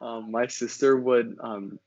[0.00, 1.78] um, my sister would um,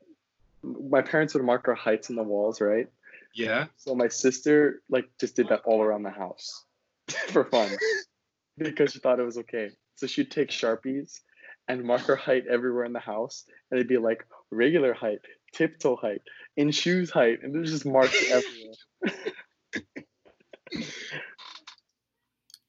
[0.61, 2.87] my parents would mark our heights in the walls, right?
[3.35, 3.65] Yeah.
[3.77, 6.63] So my sister like just did that all around the house
[7.29, 7.69] for fun
[8.57, 9.71] because she thought it was okay.
[9.95, 11.19] So she'd take sharpies
[11.67, 15.19] and mark her height everywhere in the house, and it'd be like regular height,
[15.53, 16.21] tiptoe height,
[16.57, 18.73] in shoes height, and there's just marks everywhere.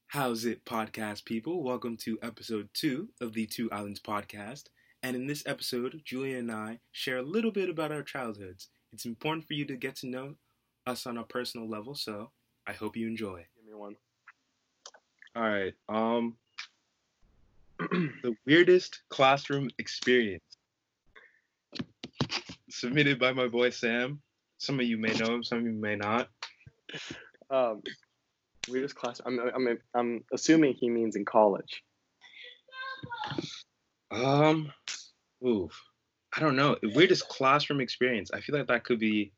[0.06, 1.64] How's it, podcast people?
[1.64, 4.64] Welcome to episode two of the Two Islands podcast.
[5.05, 8.70] And in this episode, Julia and I share a little bit about our childhoods.
[8.91, 10.34] It's important for you to get to know
[10.87, 12.30] us on a personal level, so
[12.66, 13.45] I hope you enjoy.
[13.55, 13.97] Give me one.
[15.37, 15.75] All right.
[15.91, 16.37] Um,
[17.78, 20.56] the weirdest classroom experience
[22.70, 24.23] submitted by my boy Sam.
[24.56, 26.30] Some of you may know him, some of you may not.
[27.50, 27.83] Um,
[28.70, 29.20] weirdest class.
[29.27, 31.84] I'm, I'm, I'm assuming he means in college.
[34.11, 34.73] Um,
[35.45, 35.73] oof.
[36.37, 36.77] I don't know.
[36.83, 38.30] Weirdest classroom experience.
[38.33, 39.33] I feel like that could be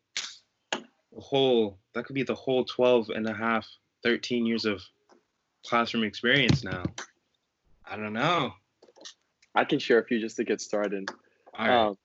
[0.73, 3.67] the whole, that could be the whole 12 and a half,
[4.03, 4.83] 13 years of
[5.67, 6.85] classroom experience now.
[7.85, 8.53] I don't know.
[9.55, 11.11] I can share a few just to get started.
[11.59, 11.87] All right.
[11.87, 11.97] Um,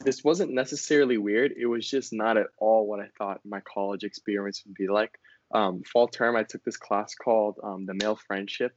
[0.00, 1.54] this wasn't necessarily weird.
[1.56, 5.18] It was just not at all what I thought my college experience would be like.
[5.52, 8.74] Um, fall term, I took this class called um, the Male Friendship.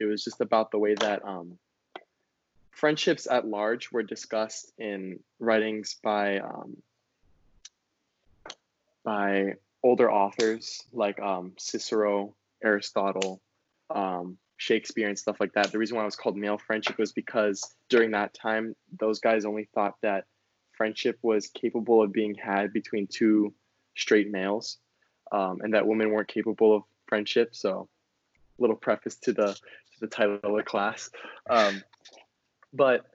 [0.00, 1.58] It was just about the way that um,
[2.74, 6.76] friendships at large were discussed in writings by um,
[9.04, 13.40] by older authors like um, Cicero, Aristotle,
[13.90, 15.70] um, Shakespeare, and stuff like that.
[15.70, 19.44] The reason why it was called male friendship was because during that time, those guys
[19.44, 20.24] only thought that
[20.72, 23.54] friendship was capable of being had between two
[23.94, 24.78] straight males,
[25.30, 27.54] um, and that women weren't capable of friendship.
[27.54, 27.88] So,
[28.58, 31.10] little preface to the to the title of the class.
[31.48, 31.82] Um,
[32.74, 33.06] but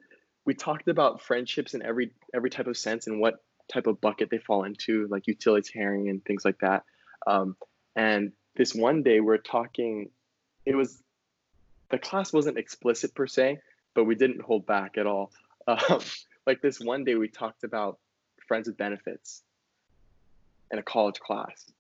[0.46, 4.30] we talked about friendships in every every type of sense and what type of bucket
[4.32, 6.84] they fall into, like utilitarian and things like that.
[7.28, 7.56] Um,
[7.96, 10.10] and this one day we're talking,
[10.66, 11.04] it was
[11.90, 13.60] the class wasn't explicit per se,
[13.94, 15.32] but we didn't hold back at all.
[15.68, 16.00] Um,
[16.48, 18.00] like this one day we talked about
[18.48, 19.44] friends with benefits
[20.72, 21.72] in a college class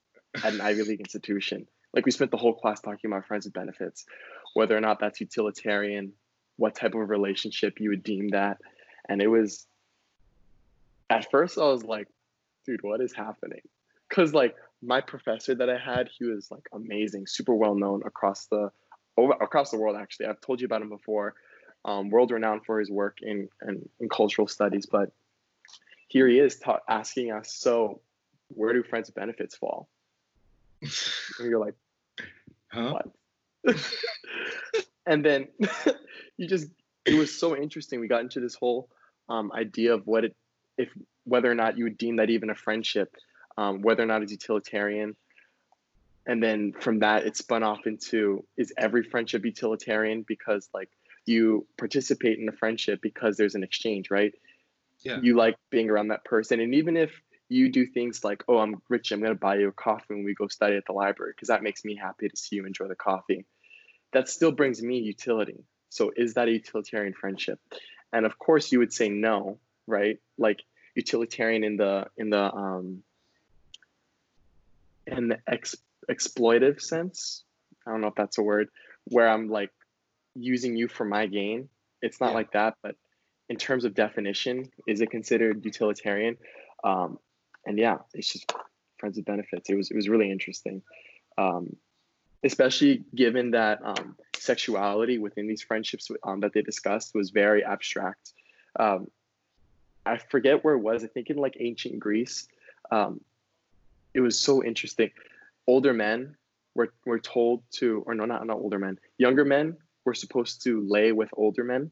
[0.43, 1.65] at an Ivy League institution.
[1.91, 4.05] Like we spent the whole class talking about friends with benefits,
[4.53, 6.13] whether or not that's utilitarian,
[6.59, 8.57] what type of relationship you would deem that.
[9.07, 9.65] And it was
[11.09, 12.07] at first I was like,
[12.65, 13.61] dude, what is happening?
[14.09, 18.45] Cause like my professor that I had, he was like amazing, super well known across
[18.47, 18.71] the
[19.17, 20.27] over across the world actually.
[20.27, 21.35] I've told you about him before.
[21.85, 25.13] Um, world renowned for his work in, in, in cultural studies, but
[26.09, 28.01] here he is ta- asking us, so
[28.49, 29.87] where do friends benefits fall?
[30.81, 30.91] and
[31.39, 31.75] you're like,
[32.67, 32.99] huh?
[33.63, 33.75] what?
[35.05, 35.47] and then
[36.39, 36.67] you just
[37.05, 37.99] it was so interesting.
[37.99, 38.89] We got into this whole
[39.27, 40.35] um, idea of what it
[40.77, 40.89] if
[41.25, 43.13] whether or not you would deem that even a friendship,
[43.57, 45.15] um, whether or not it's utilitarian.
[46.25, 50.89] And then from that, it spun off into is every friendship utilitarian because like
[51.25, 54.33] you participate in the friendship because there's an exchange, right?
[55.01, 55.19] Yeah.
[55.21, 57.11] You like being around that person, and even if
[57.49, 60.35] you do things like, oh, I'm rich, I'm gonna buy you a coffee when we
[60.35, 62.95] go study at the library because that makes me happy to see you enjoy the
[62.95, 63.45] coffee.
[64.13, 65.63] That still brings me utility.
[65.89, 67.59] So is that a utilitarian friendship?
[68.13, 70.17] And of course, you would say no, right?
[70.37, 70.59] Like
[70.95, 73.03] utilitarian in the in the um
[75.07, 75.75] in the ex,
[76.09, 77.43] exploitive sense.
[77.85, 78.69] I don't know if that's a word
[79.05, 79.71] where I'm like
[80.35, 81.69] using you for my gain.
[82.01, 82.35] It's not Yeah.
[82.35, 82.95] like that, but
[83.49, 86.37] in terms of definition, is it considered utilitarian?
[86.83, 87.17] Um,
[87.65, 88.53] and yeah, it's just
[88.97, 89.69] friends with benefits.
[89.69, 90.81] It was it was really interesting,
[91.37, 91.75] um,
[92.43, 98.33] especially given that um, sexuality within these friendships um, that they discussed was very abstract.
[98.79, 99.09] Um,
[100.05, 101.03] I forget where it was.
[101.03, 102.47] I think in like ancient Greece,
[102.91, 103.21] um,
[104.13, 105.11] it was so interesting.
[105.67, 106.35] Older men
[106.73, 108.99] were were told to, or no, not not older men.
[109.17, 111.91] Younger men were supposed to lay with older men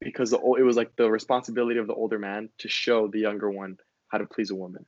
[0.00, 3.50] because the, it was like the responsibility of the older man to show the younger
[3.50, 3.78] one
[4.08, 4.84] how to please a woman.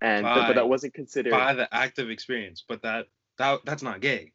[0.00, 1.30] And By- but that wasn't considered.
[1.30, 3.06] By the act of experience, but that
[3.38, 4.32] that that's not gay.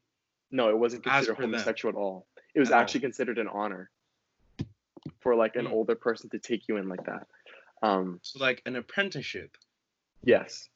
[0.51, 1.51] No, it wasn't considered per them.
[1.53, 2.27] homosexual at all.
[2.53, 2.81] It was At all.
[2.81, 3.89] actually considered an honor
[5.19, 5.74] for like an Hmm.
[5.74, 7.27] older person to take you in like that.
[7.81, 9.57] Um, So like an apprenticeship.
[10.24, 10.68] yes.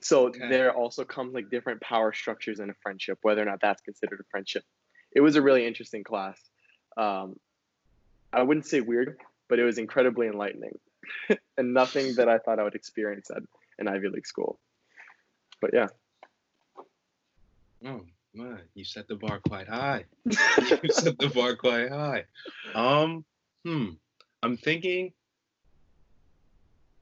[0.00, 0.48] So Okay.
[0.48, 4.20] there also comes like different power structures in a friendship, whether or not that's considered
[4.20, 4.64] a friendship.
[5.12, 6.38] It was a really interesting class.
[6.96, 7.38] Um,
[8.32, 9.18] I wouldn't say weird,
[9.48, 10.78] but it was incredibly enlightening,
[11.56, 13.42] and nothing that I thought I would experience at
[13.78, 14.60] an Ivy League school.
[15.60, 15.86] But yeah,
[17.86, 20.04] Oh man, you set the bar quite high.
[20.24, 22.24] you set the bar quite high.
[22.74, 23.24] Um,
[23.64, 23.90] hmm.
[24.42, 25.12] I'm thinking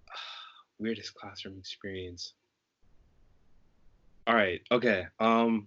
[0.79, 2.35] weirdest classroom experience.
[4.27, 4.61] All right.
[4.71, 5.07] Okay.
[5.19, 5.67] Um,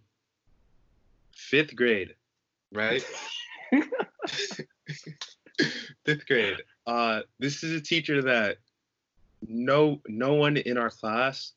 [1.36, 2.16] fifth grade,
[2.72, 3.04] right?
[6.06, 6.62] fifth grade.
[6.88, 8.58] Uh, this is a teacher that
[9.48, 11.54] no no one in our class,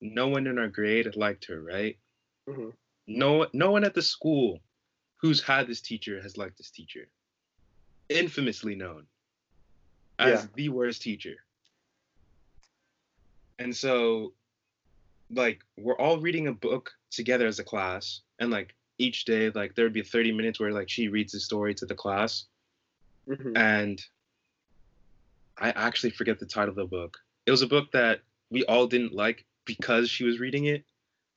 [0.00, 1.98] no one in our grade liked her, right?
[2.48, 2.72] Mhm.
[3.08, 4.60] No no one at the school
[5.16, 7.08] who's had this teacher has liked this teacher.
[8.08, 9.06] Infamously known
[10.18, 10.46] as Yeah.
[10.54, 11.34] the worst teacher.
[13.58, 14.34] And so
[15.30, 19.74] like we're all reading a book together as a class and like each day like
[19.74, 22.46] there would be 30 minutes where like she reads the story to the class
[23.28, 23.56] Mhm.
[23.56, 24.02] and
[25.58, 27.18] I actually forget the title of the book.
[27.44, 30.84] It was a book that we all didn't like because she was reading it.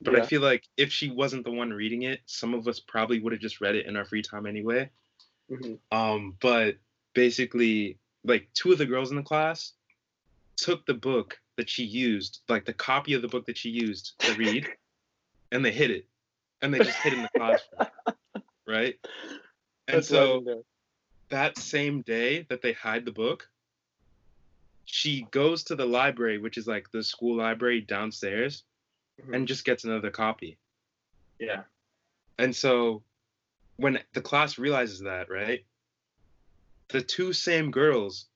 [0.04, 3.20] But I feel like if she wasn't the one reading it, some of us probably
[3.20, 4.90] would have just read it in our free time anyway.
[5.50, 5.78] Mhm.
[5.90, 6.76] Um, but
[7.14, 9.74] basically, like two of the girls in the class
[10.56, 14.18] took the book that she used, like the copy of the book that she used
[14.20, 14.66] to read,
[15.52, 16.06] and they hid it,
[16.62, 17.88] and they just hid in the classroom,
[18.66, 18.98] right?
[19.88, 20.64] And That's so
[21.28, 23.48] that same day that they hide the book,
[24.84, 28.64] she goes to the library, which is like the school library downstairs,
[29.26, 29.34] Mhm.
[29.34, 30.58] and just gets another copy.
[31.38, 31.64] yeah.
[32.38, 33.02] And so
[33.76, 35.64] when the class realizes that, right?
[36.88, 38.28] The two same girls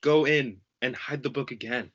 [0.00, 1.90] go in and hide the book again.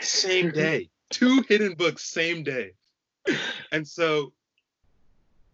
[0.00, 0.90] Same day.
[1.10, 2.74] two hidden books same day.
[3.72, 4.32] And so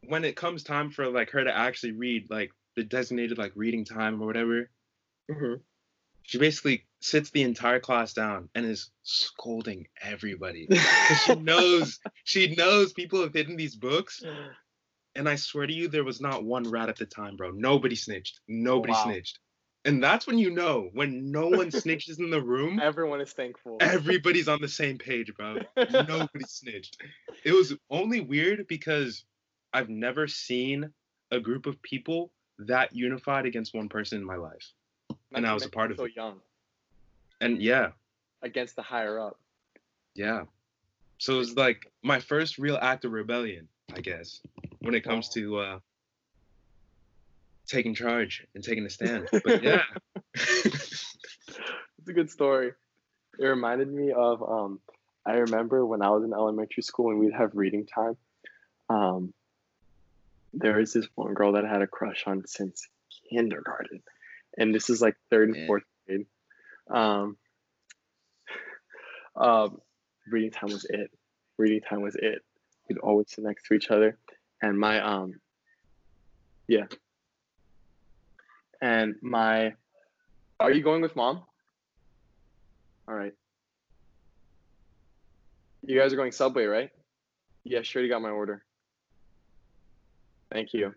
[0.07, 3.85] when it comes time for like her to actually read like the designated like reading
[3.85, 4.71] time or whatever,
[5.31, 5.61] Mhm.
[6.23, 10.69] she basically sits the entire class down and is scolding everybody.
[11.25, 14.49] she knows she knows people have hidden these books mm.
[15.15, 17.51] and I swear to you, there was not one rat at the time, bro.
[17.51, 18.41] Nobody snitched.
[18.41, 19.05] Oh, Nobody Wow.
[19.05, 19.39] snitched.
[19.87, 23.79] And that's when you know when no one snitches in the room, Everyone is thankful.
[23.81, 25.59] everybody's on the same page, bro.
[25.91, 27.01] Nobody snitched.
[27.45, 29.25] It was only weird because
[29.73, 30.93] I've never seen
[31.31, 34.71] a group of people that unified against one person in my life.
[35.09, 36.13] Not and I was a part of so it.
[36.15, 36.41] young
[37.41, 37.91] And yeah,
[38.43, 39.39] against the higher up.
[40.15, 40.45] yeah.
[41.19, 44.41] So it was like my first real act of rebellion, I guess,
[44.81, 45.79] when it comes to uh
[47.67, 49.29] taking charge and taking a stand.
[49.45, 49.83] But yeah.
[50.35, 52.73] It's a good story.
[53.39, 54.81] It reminded me of um
[55.27, 58.17] I remember when I was in elementary school and we'd have reading time.
[58.89, 59.35] Um
[60.53, 62.89] there was this one girl that I had a crush on since
[63.31, 64.03] kindergarten.
[64.57, 66.27] And this is like third and fourth grade.
[66.91, 67.37] Um
[69.37, 69.81] um
[70.31, 71.11] reading time was it.
[71.59, 72.43] Reading time was it.
[72.89, 74.19] We'd always sit next to each other.
[74.63, 75.41] And my um
[76.69, 76.87] yeah.
[78.83, 79.75] And my
[80.59, 81.43] are you going with mom?
[83.09, 83.33] All right.
[85.83, 86.91] You guys are going Subway, right?
[87.65, 88.03] Yeah, sure.
[88.03, 88.63] You got my order.
[90.53, 90.95] Thank you.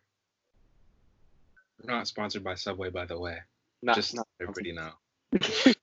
[1.81, 3.37] We're not sponsored by Subway, by the way.
[3.81, 4.91] Not, Just not everybody know.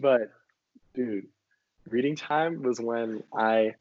[0.00, 0.30] but
[0.94, 1.26] dude,
[1.88, 3.74] reading time was when I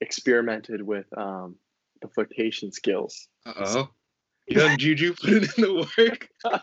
[0.00, 1.54] experimented with um,
[2.02, 3.28] the flirtation skills.
[3.46, 3.88] Uh oh.
[4.48, 6.28] Young Juju put it in the work.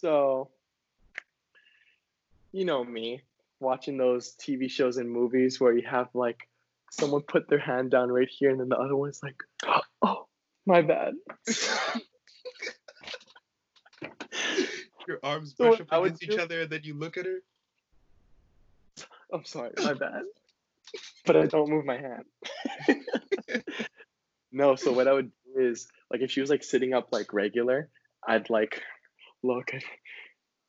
[0.00, 0.50] So,
[2.52, 3.22] you know me,
[3.58, 6.38] watching those TV shows and movies where you have like
[6.92, 9.34] someone put their hand down right here and then the other one's like,
[10.02, 10.28] oh,
[10.66, 11.14] my bad.
[15.08, 17.24] Your arms So brush up what I against each other and then you look at
[17.24, 17.38] her.
[19.32, 20.22] I'm sorry, my bad.
[21.24, 22.24] But I don't move my hand.
[24.52, 27.32] no, so what I would do is like if she was like sitting up like
[27.32, 27.88] regular,
[28.26, 28.82] I'd like
[29.42, 29.82] look and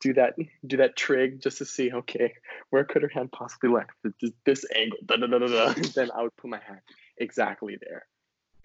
[0.00, 0.34] do that
[0.66, 2.32] do that trig just to see okay
[2.70, 3.84] where could her hand possibly lie
[4.20, 5.72] this, this angle da, da, da, da, da.
[5.94, 6.80] then I would put my hand
[7.18, 8.06] exactly there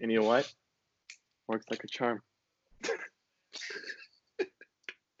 [0.00, 0.50] and you know what
[1.46, 2.22] works like a charm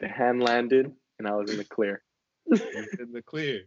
[0.00, 2.02] the hand landed and I was in the clear
[2.50, 3.62] in the clear.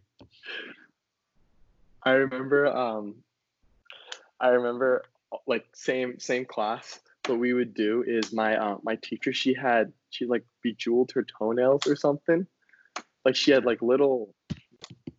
[2.02, 3.16] I remember um
[4.40, 5.04] I remember
[5.46, 9.92] like same same class what we would do is my uh, my teacher she had
[10.08, 12.46] she like bejeweled her toenails or something
[13.24, 14.34] like she had like little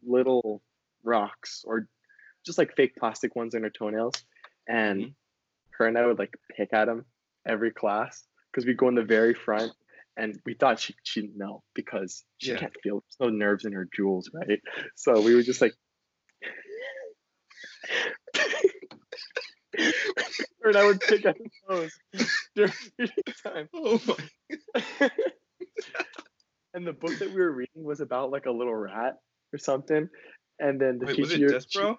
[0.03, 0.61] little
[1.03, 1.87] rocks or
[2.45, 4.25] just like fake plastic ones in her toenails
[4.67, 5.13] and Mhm.
[5.71, 7.05] her and I would like pick at them
[7.45, 9.71] every class because we go in the very front
[10.17, 12.57] and we thought she she didn't know because she Yeah.
[12.57, 14.61] can't feel there's no nerves in her jewels right
[14.95, 15.73] so we were just like
[20.63, 21.91] and I would pick at his nose
[22.55, 23.69] during reading time.
[23.73, 25.09] Oh my.
[26.73, 29.17] and the book that we were reading was about like a little rat
[29.53, 30.09] or something.
[30.59, 31.97] And then the Wait, was it teacher, Despereaux?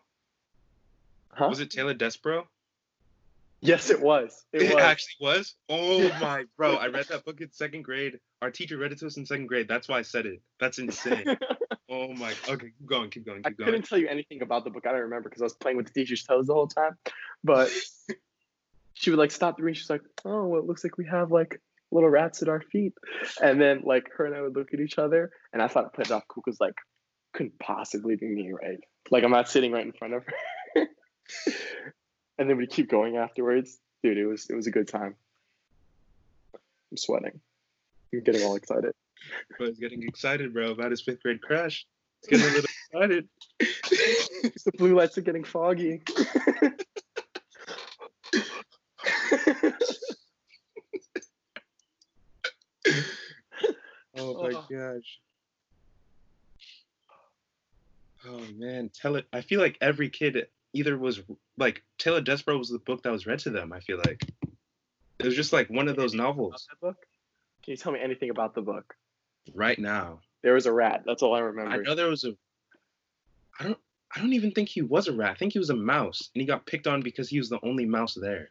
[1.30, 1.48] huh?
[1.48, 2.44] Was it Tale of Despereaux?
[3.64, 4.44] Yes, it was.
[4.52, 4.82] It It, was.
[4.82, 5.54] actually was.
[5.68, 6.74] Oh my, bro!
[6.74, 8.18] I read that book in second grade.
[8.42, 9.68] Our teacher read it to us in second grade.
[9.68, 10.42] That's why I said it.
[10.58, 11.24] That's insane.
[11.88, 12.34] oh my.
[12.48, 13.10] Okay, keep going.
[13.10, 13.42] Keep going.
[13.44, 13.68] I Keep going.
[13.68, 14.84] I couldn't tell you anything about the book.
[14.84, 16.96] I don't remember because I was playing with the teacher's toes the whole time.
[17.44, 17.70] But
[18.94, 19.78] she would like stop the reading.
[19.78, 21.60] She's like, "Oh, well, it looks like we have like
[21.92, 22.94] little rats at our feet."
[23.40, 25.92] And then like her and I would look at each other, and I thought it
[25.92, 26.74] played off cool because like
[27.32, 28.78] couldn't possibly be me, right?
[29.12, 30.88] Like I'm not sitting right in front of her.
[32.42, 34.18] and then we keep going afterwards, dude.
[34.18, 35.14] It was it was a good time.
[36.54, 37.40] I'm sweating.
[38.12, 38.92] I'm getting all excited.
[39.56, 41.86] Bro, he's getting excited, bro, about his fifth grade crush.
[42.28, 43.28] He's getting a little excited.
[43.60, 46.02] the blue lights are getting foggy.
[54.16, 54.66] Oh my Oh.
[54.70, 55.20] gosh.
[58.26, 59.26] Oh man, tell it.
[59.32, 61.20] I feel like every kid either was
[61.58, 63.72] like Tale of Despereaux was the book that was read to them.
[63.72, 64.22] I feel like
[65.18, 66.66] it was just like one of those novels.
[66.82, 66.94] Can
[67.66, 68.94] you tell me anything about the book?
[69.54, 71.02] Right now, There was a rat.
[71.04, 71.72] That's all I remember.
[71.72, 72.34] I know there was a.
[73.58, 73.78] I don't.
[74.14, 75.30] I don't even think he was a rat.
[75.30, 77.58] I think he was a mouse, and he got picked on because he was the
[77.62, 78.50] only mouse there.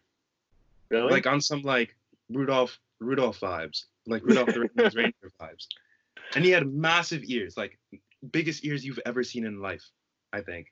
[0.90, 1.12] really?
[1.12, 1.96] Like on some like
[2.30, 5.68] Rudolph Rudolph vibes, like Rudolph the Red-Nosed Reindeer vibes.
[6.36, 7.78] And he had massive ears, like
[8.32, 9.84] biggest ears you've ever seen in life,
[10.32, 10.72] I think.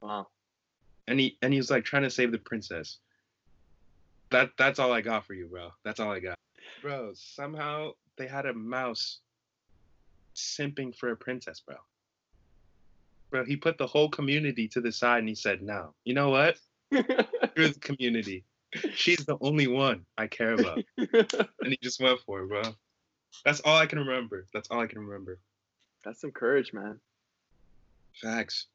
[0.00, 0.28] wow.
[1.08, 2.98] And he and he was like trying to save the princess.
[4.30, 5.70] That that's all I got for you, bro.
[5.84, 6.36] That's all I got.
[6.82, 9.20] Bro, somehow they had a mouse
[10.34, 11.76] simping for a princess, bro.
[13.30, 15.94] Bro, he put the whole community to the side and he said, No.
[16.04, 16.58] You know what?
[16.90, 17.02] You're
[17.68, 18.44] the community.
[18.94, 20.82] She's the only one I care about.
[20.98, 22.62] and he just went for it, bro.
[23.44, 24.46] That's all I can remember.
[24.52, 25.38] That's all I can remember.
[26.04, 27.00] That's some courage, man.
[28.14, 28.66] Facts.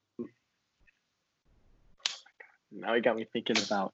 [2.72, 3.94] Now you got me thinking about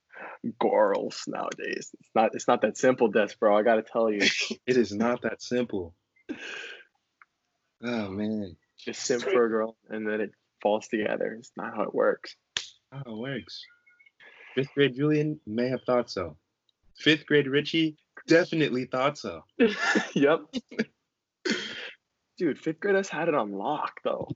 [0.60, 1.92] girls nowadays.
[2.00, 3.58] It's not it's not that simple, Des, bro.
[3.58, 4.22] I gotta tell you.
[4.68, 5.96] It is not that simple.
[7.84, 8.56] Oh man.
[8.78, 10.32] Just simp for a girl and then it
[10.62, 11.36] falls together.
[11.40, 12.36] It's not how it works.
[12.92, 13.64] How it works.
[14.56, 16.38] Fifth grade Julian may have thought so.
[16.98, 19.44] Fifth grade Richie definitely thought so.
[20.14, 20.42] yep.
[22.38, 24.30] Dude, fifth grade us had it on lock though.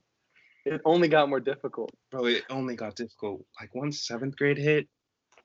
[0.64, 1.90] It only got more difficult.
[2.10, 3.44] Bro, it only got difficult.
[3.60, 4.88] Like once seventh grade hit,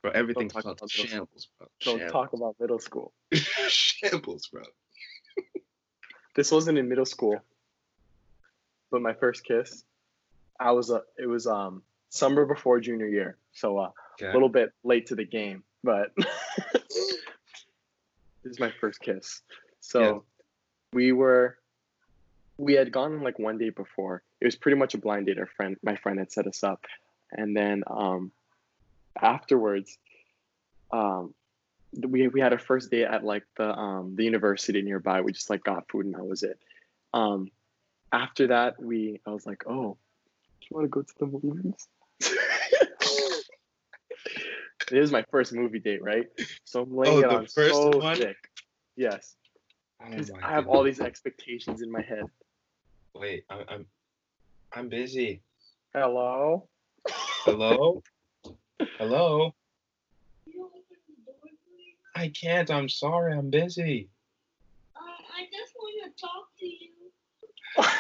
[0.02, 1.08] bro, everything talk felt about middle school.
[1.10, 1.68] shambles, bro.
[1.84, 2.12] Don't Shambles.
[2.12, 3.14] talk about middle school.
[3.34, 4.64] shambles, bro.
[6.36, 7.40] This wasn't in middle school,
[8.92, 9.84] but my first kiss,
[10.60, 11.02] I was a.
[11.18, 13.90] It was um summer before junior year, so uh,
[14.22, 14.30] Okay.
[14.30, 16.12] a little bit late to the game, but
[16.86, 17.18] this
[18.46, 19.42] is my first kiss.
[19.80, 20.18] So Yeah.
[20.94, 21.58] we were,
[22.58, 24.24] we had gone like one day before.
[24.40, 25.40] It was pretty much a blind date.
[25.40, 26.86] Our friend, my friend, had set us up,
[27.32, 28.32] and then um,
[29.20, 29.98] afterwards,
[30.92, 31.34] um,
[31.94, 35.22] we we had our first date at like the um the university nearby.
[35.22, 36.60] We just like got food and that was it.
[37.14, 37.50] Um,
[38.12, 39.98] after that, we I was like, oh,
[40.62, 41.88] do you want to go to the movies?
[44.92, 46.28] it was my first movie date, right?
[46.66, 48.18] So I'm laying Oh, on first so one?
[48.18, 48.38] thick.
[48.96, 49.36] Yes,
[50.02, 50.66] Oh I have goodness.
[50.68, 52.24] all these expectations in my head.
[53.16, 53.86] Wait, I'm I'm
[54.74, 55.42] I'm busy.
[55.94, 56.68] Hello.
[57.46, 58.04] Hello?
[58.98, 59.56] Hello?
[62.16, 62.70] I can't.
[62.70, 63.34] I'm sorry.
[63.34, 64.10] I'm busy.
[64.96, 66.90] Uh, I just want to talk to you.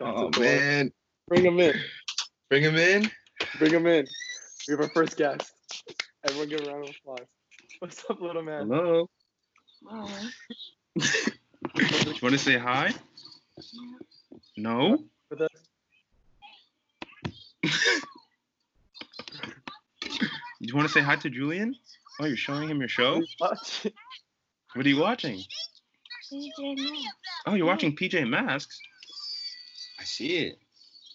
[0.00, 0.90] Oh man.
[1.28, 1.74] Bring him in.
[2.50, 3.08] Bring him in.
[3.60, 4.06] Bring him in.
[4.66, 5.52] We have our first guest.
[6.24, 7.26] Everyone give a round of applause.
[7.78, 8.68] What's up, little man?
[8.68, 9.08] Hello.
[9.88, 10.30] Oh.
[11.76, 12.92] You want to say hi?
[14.56, 15.04] No?
[15.34, 15.50] With us?
[20.60, 21.74] You want to say hi to Julian?
[22.20, 23.22] Oh, you're showing him your show?
[23.38, 23.86] Watch.
[24.74, 25.42] What are you watching?
[26.32, 27.08] PJ Masks.
[27.46, 28.78] Oh, you're watching PJ Masks.
[30.00, 30.58] I see it.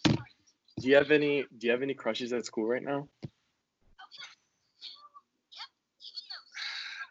[0.05, 3.07] Do you have any do you have any crushes at school right now?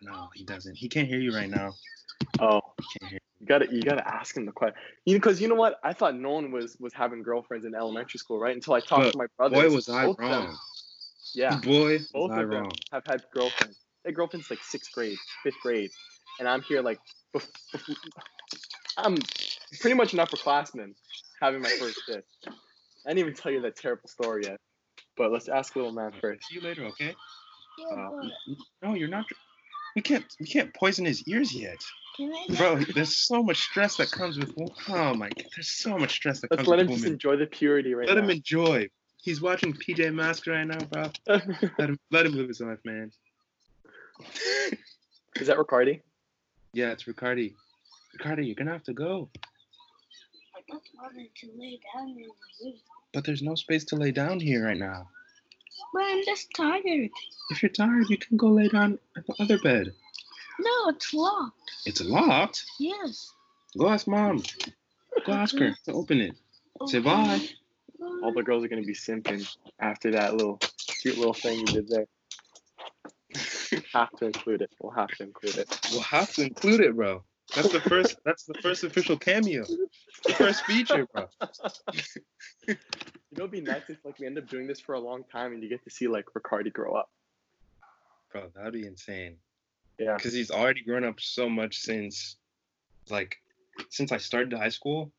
[0.01, 0.77] No, he doesn't.
[0.77, 1.73] He can't hear you right now.
[2.39, 3.19] Oh, He can't hear.
[3.41, 4.77] You gotta you gotta ask him the question.
[5.05, 5.79] You know, because you know what?
[5.85, 8.55] I thought no one was was having girlfriends in elementary school, right?
[8.55, 9.59] Until I talked But to my brothers.
[9.71, 10.59] Boy, was I Both of them- wrong.
[11.35, 12.73] Yeah, Boy, was both I of them wrong.
[12.93, 13.77] have had girlfriends.
[14.03, 15.91] They had girlfriends like sixth grade, fifth grade,
[16.39, 16.99] and I'm here like,
[17.37, 17.97] bef- bef-
[18.97, 19.17] I'm
[19.81, 20.95] pretty much an upperclassman
[21.41, 22.25] having my first kiss.
[22.47, 24.59] I didn't even tell you that terrible story yet,
[25.17, 26.49] but let's ask little man first.
[26.49, 27.15] See you later, okay?
[27.79, 28.29] Yeah, Uh,
[28.83, 29.27] No, you're not.
[29.99, 30.25] We can't.
[30.39, 31.79] We can't poison his ears yet,
[32.17, 32.77] can I bro.
[32.95, 34.53] There's so much stress that comes with.
[34.89, 35.29] Oh my.
[35.29, 36.69] God, There's so much stress that comes with.
[36.69, 37.13] Let's comes let with him just women.
[37.15, 38.23] enjoy the purity right Let now.
[38.23, 38.89] him enjoy.
[39.21, 41.11] He's watching PJ Masks right now, bro.
[41.81, 41.99] Let him.
[42.13, 43.11] Let him live his life, man.
[45.41, 46.01] Is that Ricardi?
[46.73, 47.57] Yeah, it's Ricardi.
[48.13, 49.31] Ricardi, you're gonna have to go.
[50.57, 52.75] I just wanted to lay down in the room.
[53.13, 55.09] But there's no space to lay down here right now.
[55.93, 57.11] But I'm just tired.
[57.51, 59.93] If you're tired, you can go lay down at the other bed.
[60.59, 61.71] No, it's locked.
[61.87, 62.65] It's locked.
[62.79, 63.33] Yes.
[63.77, 64.43] Go ask mom.
[65.25, 66.35] Go ask her to open it.
[66.87, 67.41] Say bye.
[68.23, 69.49] All the girls are gonna be simping
[69.81, 70.59] after that little
[71.01, 72.07] cute little thing you did there.
[73.93, 74.71] have to include it.
[74.81, 75.81] We'll have to include it.
[75.93, 77.23] We'll have to include it, bro.
[77.55, 78.17] That's the first.
[78.25, 79.65] That's the first official cameo.
[80.25, 81.29] The first feature, bro.
[83.31, 85.25] You know, it'd be nice if like we end up doing this for a long
[85.31, 87.11] time and you get to see like Ricardi grow up.
[88.33, 89.37] Bro, that'd be insane.
[89.99, 90.17] Yeah.
[90.17, 92.37] Because he's already grown up so much since,
[93.11, 93.37] like,
[93.91, 95.13] since I started high school.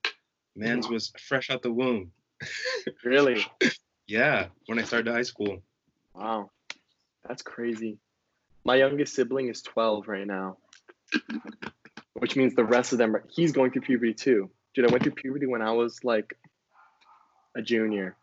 [0.56, 0.94] Man's mm-hmm.
[0.94, 2.12] was fresh out the womb.
[3.04, 3.46] Really?
[4.08, 5.62] Yeah, when I started high school.
[6.16, 6.50] Wow.
[7.28, 8.00] That's crazy.
[8.64, 10.58] My youngest sibling is 12 right now,
[12.14, 14.50] which means the rest of them, are, he's going through puberty too.
[14.74, 16.34] Dude, I went through puberty when I was like
[17.56, 18.16] a junior,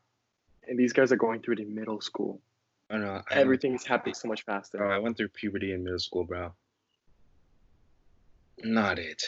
[0.69, 2.41] and these guys are going through it in middle school.
[2.91, 3.23] I know.
[3.31, 4.87] I Everything is happening so much Bro, faster.
[4.93, 6.53] I went through puberty in middle school, bro.
[8.63, 9.23] Not it.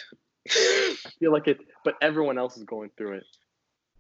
[0.49, 3.25] I feel like it, but everyone else is going through it.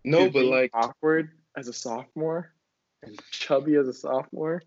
[0.05, 2.53] no, Dude, but like, awkward as a sophomore
[3.03, 4.63] and chubby as a sophomore.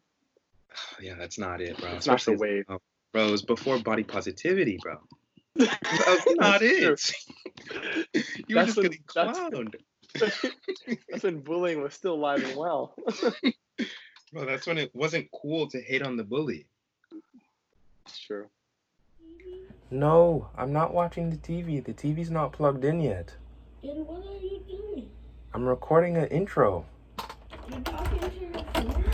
[1.01, 1.89] yeah, that's not it, bro.
[1.93, 2.65] It's not the Especially as- wave.
[2.69, 2.81] oh,
[3.13, 4.97] bro, it was before body positivity, bro.
[5.55, 7.15] That's not That's it.
[8.47, 9.75] you were That's just getting clowned.
[10.19, 12.95] That's when bullying was still alive and well.
[14.33, 16.67] Bro, that's when it wasn't cool to hate on the bully.
[18.05, 18.47] it's true.
[19.89, 21.83] No, I'm not watching the TV.
[21.83, 23.35] The TV's not plugged in yet.
[23.83, 25.09] Then what are you doing?
[25.53, 26.85] I'm recording an intro.
[27.69, 29.13] You're talking to your phone?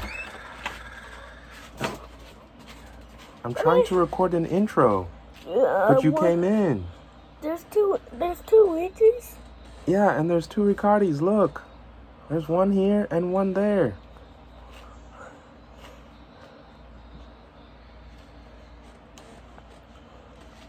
[3.44, 5.08] I'm trying to record an intro,
[5.48, 6.86] Uh, but you came in.
[7.42, 7.98] There's two.
[8.14, 9.36] There's two witches.
[9.88, 11.22] Yeah, and there's two Ricardis.
[11.22, 11.64] Look,
[12.30, 13.96] there's one here and one there.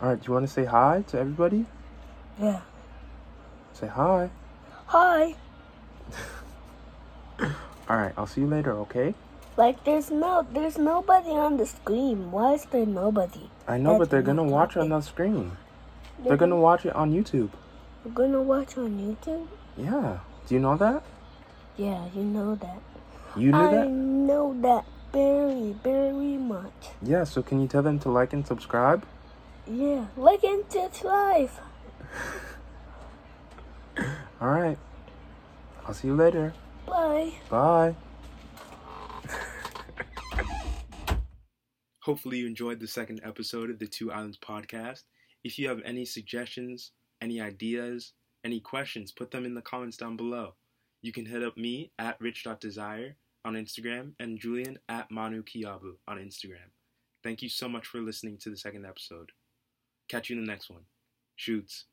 [0.01, 1.67] All right, do you want to say hi to everybody?
[2.41, 2.61] Yeah.
[3.73, 4.31] Say hi.
[4.87, 5.35] Hi.
[7.41, 9.15] All right, I'll see you later, okay?
[9.57, 10.47] Like there's no.
[10.53, 12.31] There's nobody on the screen.
[12.31, 13.51] Why is there nobody?
[13.67, 15.57] I know, That's but they're gonna not watch on the screen.
[16.23, 17.51] They're gonna watch it on YouTube.
[18.05, 19.47] We're gonna watch on YouTube.
[19.77, 20.19] Yeah.
[20.47, 21.03] Do you know that?
[21.77, 22.81] Yeah, you know that.
[23.37, 23.87] You knew I that?
[23.87, 26.89] I know that very, very much.
[27.03, 29.05] Yeah, so can you tell them to like and subscribe?
[29.67, 30.07] Yeah.
[30.17, 31.61] like into its life.
[34.41, 34.79] All right.
[35.87, 36.55] I'll see you later.
[36.87, 37.33] Bye.
[37.51, 37.95] Bye.
[42.03, 45.03] Hopefully, you enjoyed the second episode of the Two Islands podcast.
[45.45, 48.13] If you have any suggestions, any ideas,
[48.45, 50.55] any questions, put them in the comments down below.
[51.03, 56.19] You can hit up me at rich.desire on Instagram and Julian at Manu Kiabu on
[56.19, 56.71] Instagram.
[57.23, 59.31] Thank you so much for listening to the second episode.
[60.09, 60.83] Catch you in the next one.
[61.37, 61.85] Shoots.